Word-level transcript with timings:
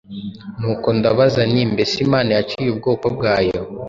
Nuko 0.59 0.87
ndabaza 0.97 1.41
nti 1.51 1.61
‘Mbese 1.73 1.95
Imana 2.05 2.29
yaciye 2.37 2.69
ubwoko 2.71 3.05
bwayo?’ 3.15 3.61